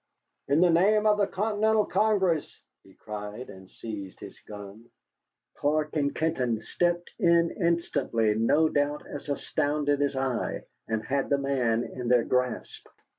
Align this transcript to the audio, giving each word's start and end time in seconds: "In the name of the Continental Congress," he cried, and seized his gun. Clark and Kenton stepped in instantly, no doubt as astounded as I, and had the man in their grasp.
"In 0.47 0.61
the 0.61 0.71
name 0.71 1.05
of 1.05 1.19
the 1.19 1.27
Continental 1.27 1.85
Congress," 1.85 2.51
he 2.83 2.95
cried, 2.95 3.51
and 3.51 3.69
seized 3.69 4.19
his 4.19 4.35
gun. 4.47 4.89
Clark 5.53 5.95
and 5.95 6.15
Kenton 6.15 6.59
stepped 6.63 7.11
in 7.19 7.51
instantly, 7.51 8.33
no 8.33 8.67
doubt 8.67 9.05
as 9.05 9.29
astounded 9.29 10.01
as 10.01 10.15
I, 10.15 10.63
and 10.87 11.05
had 11.05 11.29
the 11.29 11.37
man 11.37 11.83
in 11.83 12.07
their 12.07 12.23
grasp. 12.23 12.87